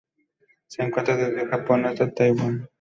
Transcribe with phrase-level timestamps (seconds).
[0.65, 2.67] Se encuentra desde el Japón hasta Taiwán.